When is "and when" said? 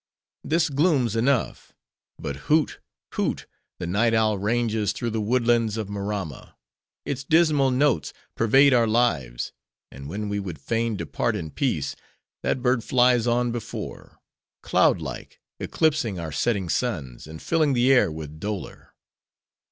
9.91-10.27